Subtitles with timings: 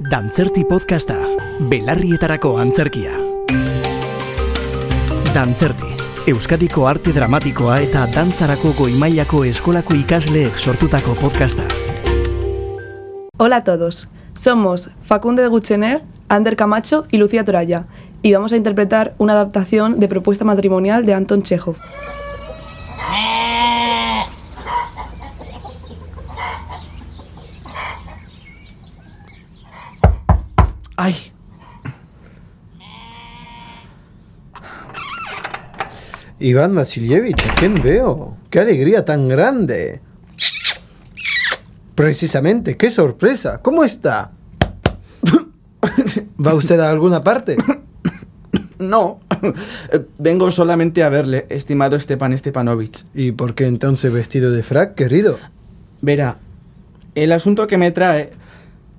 [0.00, 1.14] Dantzerti podcasta,
[1.68, 3.10] belarrietarako antzerkia.
[5.34, 5.90] Dantzerti,
[6.32, 11.66] Euskadiko arte dramatikoa eta dantzarako goimailako eskolako ikasleek sortutako podcasta.
[13.36, 17.84] Hola a todos, somos Facundo de Guchener, Ander Camacho y Lucía Toralla,
[18.22, 21.76] y vamos a interpretar una adaptación de Propuesta Matrimonial de Anton Chekhov.
[36.40, 38.36] Iván Vasilievich, ¿a quién veo?
[38.48, 40.00] ¡Qué alegría tan grande!
[41.94, 43.60] Precisamente, qué sorpresa.
[43.60, 44.30] ¿Cómo está?
[46.46, 47.56] ¿Va usted a alguna parte?
[48.78, 49.20] No,
[50.18, 53.04] vengo solamente a verle, estimado Stepan Stepanovich.
[53.14, 55.38] ¿Y por qué entonces vestido de frac, querido?
[56.00, 56.38] Verá,
[57.14, 58.32] el asunto que me trae...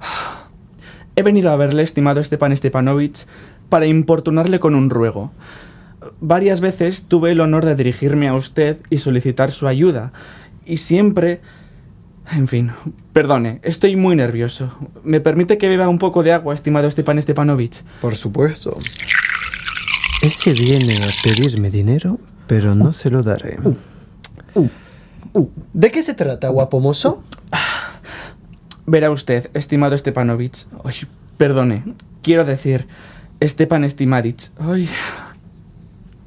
[1.14, 3.26] He venido a verle, estimado Stepan Stepanovich,
[3.68, 5.30] para importunarle con un ruego.
[6.20, 10.12] Varias veces tuve el honor de dirigirme a usted y solicitar su ayuda,
[10.64, 11.40] y siempre...
[12.30, 12.72] En fin,
[13.14, 14.76] perdone, estoy muy nervioso.
[15.02, 17.82] ¿Me permite que beba un poco de agua, estimado Stepan Stepanovich?
[18.02, 18.70] Por supuesto.
[20.20, 23.56] Ese viene a pedirme dinero, pero no se lo daré.
[25.72, 27.24] ¿De qué se trata, guapo mozo?
[28.84, 30.66] Verá usted, estimado Stepanovich.
[30.84, 30.94] Ay,
[31.38, 31.82] perdone,
[32.22, 32.88] quiero decir,
[33.42, 34.50] Stepan Estimadich.
[34.58, 34.88] Ay,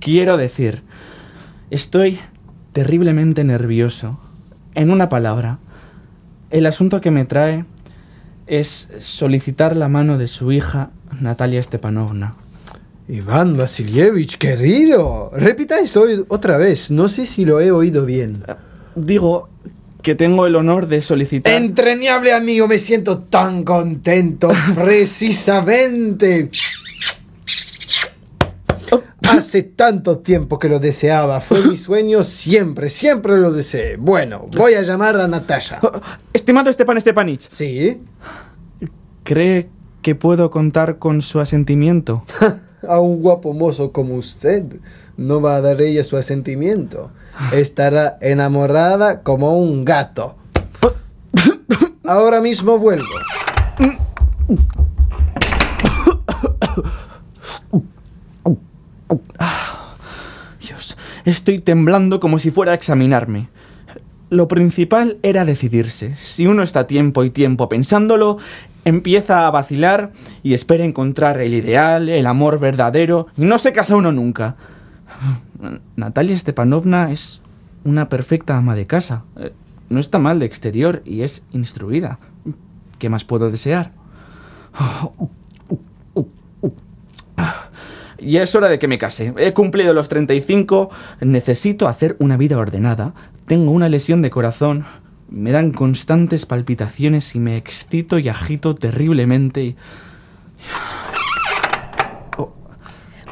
[0.00, 0.82] quiero decir,
[1.70, 2.18] estoy
[2.72, 4.18] terriblemente nervioso.
[4.74, 5.58] En una palabra,
[6.50, 7.64] el asunto que me trae
[8.46, 10.90] es solicitar la mano de su hija,
[11.20, 12.34] Natalia Stepanovna.
[13.08, 15.30] Iván Vasilievich, querido.
[15.32, 16.90] Repita eso otra vez.
[16.90, 18.44] No sé si lo he oído bien.
[18.94, 19.48] Digo
[20.02, 21.52] que tengo el honor de solicitar...
[21.52, 24.50] Entrañable amigo, me siento tan contento.
[24.74, 26.50] Precisamente.
[29.28, 31.40] Hace tanto tiempo que lo deseaba.
[31.40, 33.96] Fue mi sueño siempre, siempre lo deseé.
[33.96, 35.78] Bueno, voy a llamar a Natasha.
[35.82, 35.92] Oh,
[36.32, 37.98] Estimado Stepan Stepanich, ¿Sí?
[39.22, 39.68] ¿cree
[40.02, 42.24] que puedo contar con su asentimiento?
[42.88, 44.64] A un guapo mozo como usted
[45.18, 47.10] no va a dar ella su asentimiento.
[47.52, 50.36] Estará enamorada como un gato.
[52.04, 53.04] Ahora mismo vuelvo.
[60.60, 60.96] Dios,
[61.30, 63.48] estoy temblando como si fuera a examinarme.
[64.30, 66.14] Lo principal era decidirse.
[66.16, 68.38] Si uno está tiempo y tiempo pensándolo,
[68.84, 74.12] empieza a vacilar y espera encontrar el ideal, el amor verdadero, no se casa uno
[74.12, 74.56] nunca.
[75.96, 77.40] Natalia Stepanovna es
[77.84, 79.24] una perfecta ama de casa.
[79.36, 79.52] Eh,
[79.88, 82.20] No está mal de exterior y es instruida.
[82.98, 83.92] ¿Qué más puedo desear?
[88.30, 89.34] Ya es hora de que me case.
[89.38, 93.12] He cumplido los 35, necesito hacer una vida ordenada.
[93.46, 94.84] Tengo una lesión de corazón.
[95.28, 99.62] Me dan constantes palpitaciones y me excito y agito terriblemente.
[99.64, 99.76] y-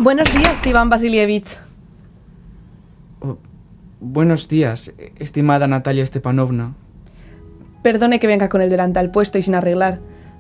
[0.00, 1.58] Buenos días, Iván Vasilievich.
[4.00, 6.74] Buenos días, estimada Natalia Stepanovna.
[7.82, 9.98] Perdone que venga con el delantal puesto y sin arreglar.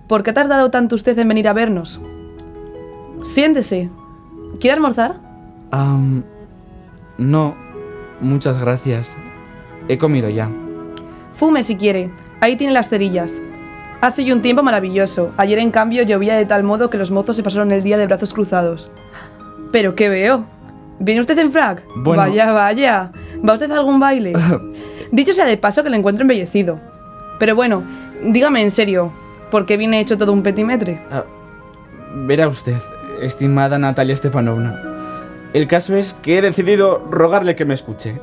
[0.08, 2.00] ¿Por qué ha tardado tanto usted en venir a vernos?
[3.24, 3.90] Siéntese.
[4.60, 5.16] ¿Quiere almorzar?
[5.70, 6.24] Am,
[7.16, 7.56] no,
[8.20, 9.16] muchas gracias.
[9.88, 10.50] He comido ya.
[11.34, 12.10] Fume si quiere.
[12.40, 13.40] Ahí tiene las cerillas.
[14.00, 15.32] Hace hoy un tiempo maravilloso.
[15.36, 18.06] Ayer, en cambio, llovía de tal modo que los mozos se pasaron el día de
[18.06, 18.90] brazos cruzados.
[19.72, 20.44] ¿Pero qué veo?
[20.98, 21.82] ¿Viene usted en frac?
[21.96, 22.22] Bueno.
[22.22, 23.12] Vaya, vaya.
[23.46, 24.32] ¿Va usted a algún baile?
[25.12, 26.80] Dicho sea de paso que le encuentro embellecido.
[27.38, 27.84] Pero bueno,
[28.24, 29.12] dígame en serio,
[29.50, 31.00] ¿por qué viene hecho todo un petimetre?
[31.10, 31.24] Ah,
[32.26, 32.76] verá usted,
[33.22, 34.82] estimada Natalia Stepanovna.
[35.52, 38.20] El caso es que he decidido rogarle que me escuche.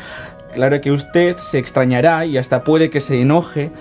[0.54, 3.72] claro que usted se extrañará y hasta puede que se enoje,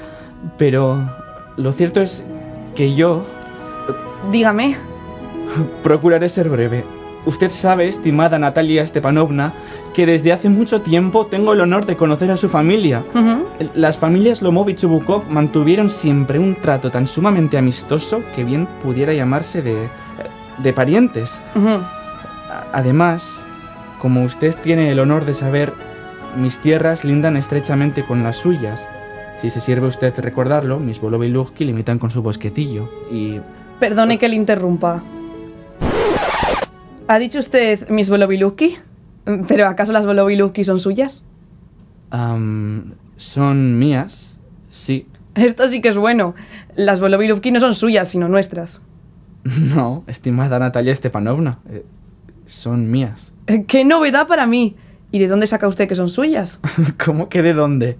[0.57, 1.09] pero
[1.57, 2.23] lo cierto es
[2.75, 3.23] que yo
[4.31, 4.77] Dígame.
[5.83, 6.83] procuraré ser breve.
[7.25, 9.53] Usted sabe, estimada Natalia Stepanovna,
[9.93, 13.03] que desde hace mucho tiempo tengo el honor de conocer a su familia.
[13.75, 19.13] Las familias Lomovich y Bukov mantuvieron siempre un trato tan sumamente amistoso que bien pudiera
[19.13, 19.89] llamarse de,
[20.57, 21.41] de parientes.
[22.73, 23.45] Además,
[23.99, 25.73] como usted tiene el honor de saber,
[26.35, 28.89] mis tierras lindan estrechamente con las suyas.
[29.41, 32.89] Si se sirve usted recordarlo, mis Bolovilujki limitan con su bosquecillo.
[33.11, 33.39] Y
[33.79, 35.03] Perdone que le interrumpa.
[37.07, 38.77] ¿Ha dicho usted mis Boloviluki?
[39.47, 41.23] ¿Pero acaso las Boloviluki son suyas?
[42.09, 44.39] am, son mías,
[44.71, 45.07] sí.
[45.35, 46.33] Esto sí que es bueno.
[46.75, 48.81] Las Boloviluvki no son suyas, sino nuestras.
[49.75, 51.85] No, estimada Natalia Stepanovna, eh,
[52.45, 53.33] son mías.
[53.47, 54.75] Eh, ¡Qué novedad para mí!
[55.11, 56.59] ¿Y de dónde saca usted que son suyas?
[57.05, 57.97] ¿Cómo que de dónde?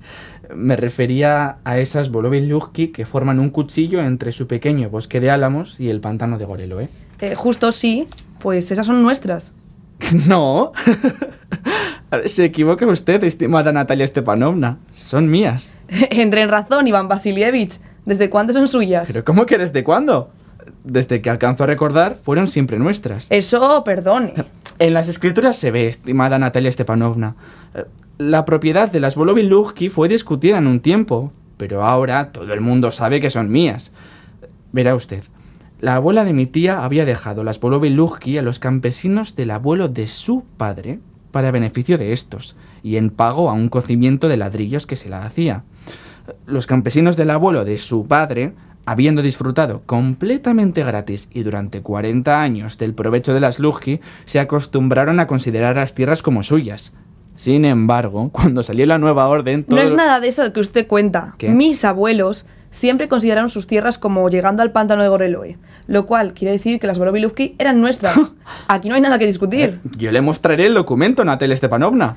[0.54, 5.80] Me refería a esas Boloviluvki que forman un cuchillo entre su pequeño bosque de álamos
[5.80, 6.90] y el pantano de Gorelo, ¿eh?
[7.20, 8.08] Eh, justo sí,
[8.40, 9.54] pues esas son nuestras.
[10.28, 10.74] No.
[12.26, 14.78] Se equivoca usted, estimada Natalia Stepanovna.
[14.94, 15.74] Son mías.
[15.90, 17.80] Entre en razón, Iván Vasilievich.
[18.06, 19.08] ¿Desde cuándo son suyas?
[19.08, 20.32] ¿Pero cómo que desde cuándo?
[20.84, 23.28] Desde que alcanzo a recordar, fueron siempre nuestras.
[23.30, 24.34] Eso, perdone.
[24.80, 27.36] En las escrituras se ve, estimada Natalia Stepanovna.
[27.74, 27.86] eh,
[28.20, 32.92] La propiedad de las Boloviluvki fue discutida en un tiempo, pero ahora todo el mundo
[32.92, 33.92] sabe que son mías.
[34.72, 35.24] Verá usted,
[35.80, 40.06] la abuela de mi tía había dejado las Boloviluvki a los campesinos del abuelo de
[40.06, 41.00] su padre
[41.32, 45.24] para beneficio de estos y en pago a un cocimiento de ladrillos que se la
[45.26, 45.64] hacía.
[46.46, 48.54] Los campesinos del abuelo de su padre,
[48.88, 55.20] habiendo disfrutado completamente gratis y durante 40 años del provecho de las Lujki, se acostumbraron
[55.20, 56.94] a considerar las tierras como suyas.
[57.36, 59.66] Sin embargo, cuando salió la nueva orden...
[59.68, 61.36] No es nada de eso que usted cuenta.
[61.38, 61.50] ¿Qué?
[61.50, 65.58] Mis abuelos siempre consideraron sus tierras como llegando al pantano de Goreloe,
[65.88, 68.18] lo cual quiere decir que las Boloviluvki eran nuestras.
[68.70, 69.82] Aquí no hay nada que discutir.
[69.98, 72.16] Yo le mostraré el documento, Natalia Stepanovna.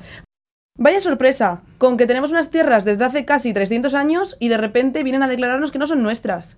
[0.77, 5.03] Vaya sorpresa, con que tenemos unas tierras desde hace casi 300 años y de repente
[5.03, 6.57] vienen a declararnos que no son nuestras.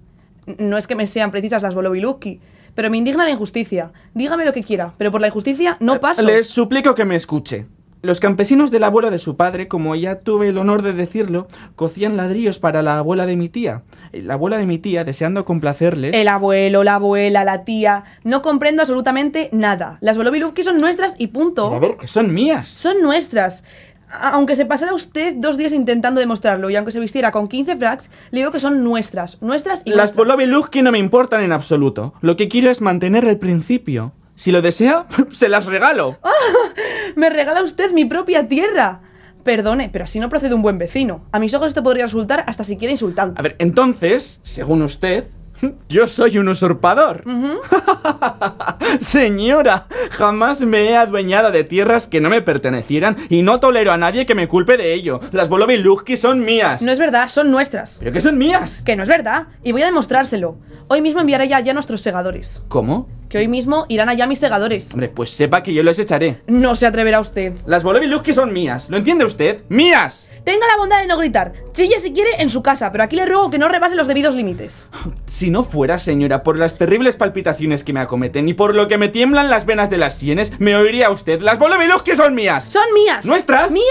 [0.60, 2.39] No es que me sean precisas las Boloviluvki,
[2.75, 3.92] pero me indigna la injusticia.
[4.13, 6.21] Dígame lo que quiera, pero por la injusticia no paso.
[6.21, 7.65] Les suplico que me escuche.
[8.04, 12.18] Los campesinos del abuelo de su padre, como ya tuve el honor de decirlo, cocían
[12.18, 13.83] ladrillos para la abuela de mi tía.
[14.12, 16.13] La abuela de mi tía, deseando complacerles...
[16.13, 18.04] El abuelo, la abuela, la tía.
[18.25, 20.00] No comprendo absolutamente nada.
[20.01, 21.74] Las Boloviluvki son nuestras y punto.
[21.74, 22.68] A ver, que son mías.
[22.68, 23.63] Son nuestras.
[24.21, 28.10] Aunque se pasara usted dos días intentando demostrarlo y aunque se vistiera con 15 fracs,
[28.31, 29.42] le digo que son nuestras.
[29.42, 30.18] Nuestras y Las nuestras.
[30.18, 32.13] Boloviluvki no me importan en absoluto.
[32.21, 34.13] Lo que quiero es mantener el principio.
[34.36, 36.18] Si lo desea, se las regalo.
[37.15, 39.01] Me regala usted mi propia tierra.
[39.44, 41.25] Perdone, pero así no procede un buen vecino.
[41.31, 43.39] A mis ojos esto podría resultar hasta siquiera insultante.
[43.39, 45.27] A ver, entonces, según usted,
[45.89, 47.24] yo soy un usurpador.
[49.00, 53.98] Señora, jamás me he adueñado de tierras que no me pertenecieran y no tolero a
[53.98, 55.19] nadie que me culpe de ello.
[55.31, 56.81] Las Boloviluvki son mías.
[56.81, 57.98] No es verdad, son nuestras.
[58.00, 58.81] ¿Pero que son mías?
[58.83, 59.48] Que no es verdad.
[59.63, 60.57] Y voy a demostrárselo.
[60.88, 62.62] Hoy mismo enviaré ya, ya nuestros segadores.
[62.68, 63.07] ¿Cómo?
[63.33, 64.91] Que hoy mismo irán allá mis segadores.
[64.91, 66.44] Hombre, pues sepa que yo los echaré.
[66.45, 67.53] No se atreverá usted.
[67.65, 68.91] Las Boloviluvki son mías.
[68.91, 69.63] ¿Lo entiende usted?
[69.69, 70.30] ¡Mías!
[70.44, 71.51] Tenga la bondad de no gritar.
[71.71, 74.35] Chille si quiere en su casa, pero aquí le ruego que no rebase los debidos
[74.35, 74.85] límites.
[75.25, 79.00] Si no fuera, señora, por las terribles palpitaciones que me acometen y por lo que
[79.00, 81.41] me tiemblan las venas de las sienes, me oiría usted.
[81.41, 82.65] Las Boloviluvki son mías.
[82.65, 83.25] Son mías.
[83.25, 83.71] ¿Nuestras?
[83.71, 83.83] Mías.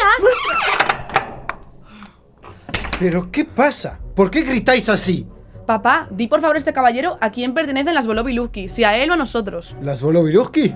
[3.00, 3.98] ¿Pero qué pasa?
[4.14, 5.26] ¿Por qué gritáis así?
[5.66, 9.10] Papá, di por favor a este caballero a quién pertenecen las Boloviluvki, si a él
[9.10, 9.76] o a nosotros.
[9.80, 10.74] ¿Las Boloviruski?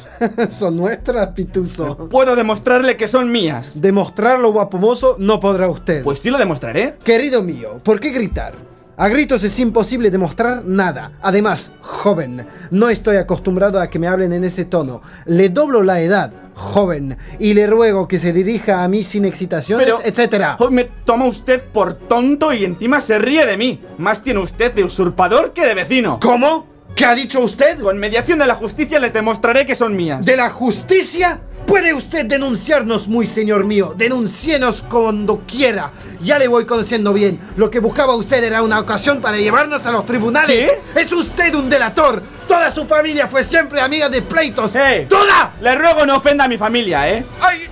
[0.50, 2.08] Son nuestras, Pituso.
[2.08, 3.80] Puedo demostrarle que son mías.
[3.80, 6.02] Demostrarlo guapomoso no podrá usted.
[6.04, 6.96] Pues sí lo demostraré.
[7.04, 8.54] Querido mío, ¿por qué gritar?
[8.96, 11.12] A gritos es imposible demostrar nada.
[11.22, 15.02] Además, joven, no estoy acostumbrado a que me hablen en ese tono.
[15.24, 19.86] Le doblo la edad, joven, y le ruego que se dirija a mí sin excitaciones,
[19.86, 20.56] Pero- etcétera.
[20.58, 23.80] Hoy me toma usted por tonto y encima se ríe de mí.
[23.96, 26.18] Más tiene usted de usurpador que de vecino.
[26.20, 26.66] ¿Cómo?
[26.96, 27.78] ¿Qué ha dicho usted?
[27.78, 30.26] Con mediación de la justicia les demostraré que son mías.
[30.26, 31.40] ¿De la justicia?
[31.64, 33.94] ¿Puede usted denunciarnos muy, señor mío?
[33.96, 35.92] Denúncienos cuando quiera.
[36.20, 37.38] Ya le voy conociendo bien.
[37.56, 40.72] Lo que buscaba usted era una ocasión para llevarnos a los tribunales.
[40.96, 42.20] Es usted un delator.
[42.48, 44.74] Toda su familia fue siempre amiga de pleitos.
[44.74, 45.06] ¡Eh!
[45.08, 45.52] ¡Toda!
[45.60, 47.24] Le ruego no ofenda a mi familia, ¿eh?
[47.40, 47.68] ¡Ay!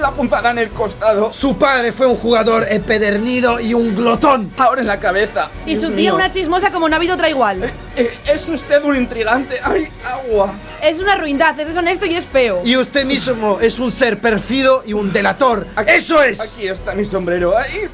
[0.00, 1.32] La punzada en el costado.
[1.32, 4.50] Su padre fue un jugador empedernido y un glotón.
[4.56, 5.48] Ahora en la cabeza.
[5.66, 6.14] Y su tía mío.
[6.14, 7.62] una chismosa como no ha habido otra igual.
[7.64, 9.60] Eh, eh, es usted un intrigante.
[9.62, 10.54] ¡Ay, agua!
[10.82, 12.62] Es una ruindad, es deshonesto y es feo.
[12.64, 15.66] Y usted mismo es un ser perfido y un delator.
[15.76, 16.40] Aquí- ¡Eso es!
[16.40, 17.54] Aquí está mi sombrero.
[17.56, 17.88] ¡Ay!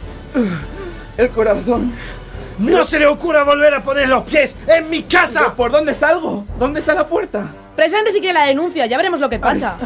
[1.17, 1.93] El corazón.
[2.59, 5.55] ¡No se le ocurra volver a poner los pies en mi casa!
[5.55, 6.45] ¿Por dónde salgo?
[6.59, 7.55] ¿Dónde está la puerta?
[7.77, 9.77] Presente si quiere la denuncia, ya veremos lo que pasa.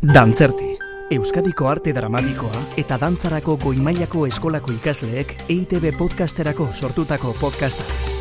[0.00, 0.78] Dantzerti.
[1.10, 8.19] Euskadiko arte dramatikoa eta dantzarako goimailako eskolako ikasleek EITB podcasterako sortutako podcasta.